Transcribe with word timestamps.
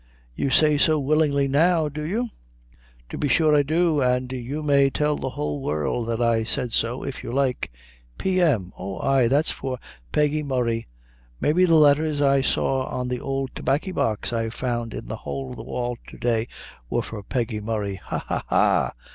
"You 0.33 0.49
say 0.49 0.79
so 0.79 0.97
willingly, 0.99 1.47
now 1.47 1.87
do 1.87 2.01
you?" 2.01 2.29
"To 3.09 3.19
be 3.19 3.27
sure 3.27 3.55
I 3.55 3.61
do; 3.61 4.01
an' 4.01 4.29
you 4.31 4.63
may 4.63 4.89
tell 4.89 5.15
the 5.15 5.29
whole 5.29 5.61
world 5.61 6.07
that 6.07 6.19
I 6.19 6.43
said 6.43 6.73
so, 6.73 7.03
if 7.03 7.21
you 7.21 7.31
like." 7.31 7.71
"P. 8.17 8.41
M. 8.41 8.73
oh, 8.79 8.97
ay, 8.97 9.27
that's 9.27 9.51
for 9.51 9.77
Peggy 10.11 10.41
Murray 10.41 10.87
maybe 11.39 11.65
the 11.65 11.75
letthers 11.75 12.19
I 12.19 12.41
saw 12.41 12.87
on 12.87 13.09
the 13.09 13.21
ould 13.23 13.51
tobaccy 13.53 13.91
box 13.93 14.33
I 14.33 14.49
found 14.49 14.95
in 14.95 15.05
the 15.07 15.17
hole 15.17 15.51
of 15.51 15.57
the 15.57 15.63
wall 15.63 15.99
to 16.07 16.17
day 16.17 16.47
were 16.89 17.03
for 17.03 17.21
Peggy 17.21 17.59
Murray. 17.61 17.97
Ha! 18.03 18.25
ha! 18.27 18.43
ha! 18.47 18.93